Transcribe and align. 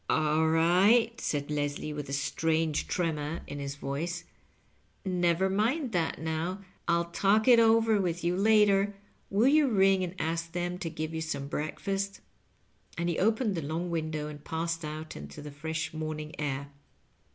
"AU 0.09 0.43
right," 0.43 1.21
said 1.21 1.51
Leslie, 1.51 1.93
with 1.93 2.09
a 2.09 2.13
strange 2.13 2.87
tremor 2.87 3.41
in 3.45 3.59
his 3.59 3.75
Digitized 3.75 3.81
by 3.81 3.87
VjOOQIC 3.87 3.91
LOVE 3.91 4.01
AFD 4.01 4.01
LIGHTmm. 4.01 5.21
221 5.21 5.21
voice:" 5.21 5.21
never 5.23 5.49
mind 5.51 5.91
that 5.91 6.19
now; 6.19 6.61
I'll 6.87 7.11
talk 7.11 7.47
it 7.47 7.59
over 7.59 8.01
with 8.01 8.23
you 8.23 8.35
later. 8.35 8.95
Will 9.29 9.47
you 9.47 9.67
ring 9.67 10.03
and 10.03 10.15
ask 10.17 10.53
them 10.53 10.79
to 10.79 10.89
give 10.89 11.13
you 11.13 11.21
some 11.21 11.47
breakfast?" 11.47 12.19
And 12.97 13.09
he 13.09 13.19
opened 13.19 13.53
the 13.53 13.61
long 13.61 13.91
window 13.91 14.27
and 14.27 14.43
passed 14.43 14.83
out 14.83 15.15
into 15.15 15.39
the 15.39 15.51
fresh 15.51 15.93
morning 15.93 16.33
air. 16.39 16.71